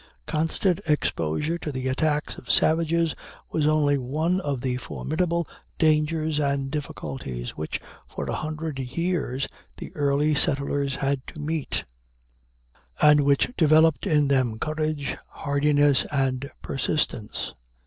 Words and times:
Constant 0.25 0.79
exposure 0.87 1.59
to 1.59 1.71
the 1.71 1.87
attacks 1.87 2.35
of 2.39 2.49
savages 2.51 3.13
was 3.51 3.67
only 3.67 3.99
one 3.99 4.39
of 4.41 4.61
the 4.61 4.75
formidable 4.77 5.45
dangers 5.77 6.39
and 6.39 6.71
difficulties 6.71 7.51
which 7.55 7.79
for 8.07 8.25
a 8.27 8.33
hundred 8.33 8.79
years 8.79 9.47
the 9.77 9.95
early 9.95 10.33
settlers 10.33 10.95
had 10.95 11.21
to 11.27 11.39
meet, 11.39 11.83
and 12.99 13.19
which 13.21 13.51
developed 13.55 14.07
in 14.07 14.27
them 14.27 14.57
courage, 14.57 15.15
hardiness, 15.29 16.03
and 16.05 16.49
persistence. 16.63 17.53